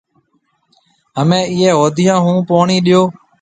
همَي 1.17 1.41
اِيئي 1.51 1.71
هوديون 1.79 2.17
هون 2.25 2.37
پوڻِي 2.47 2.77
ڏيو۔ 2.85 3.01